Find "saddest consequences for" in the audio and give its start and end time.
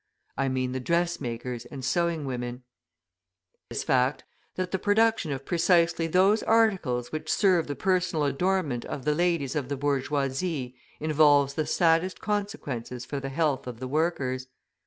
11.67-13.19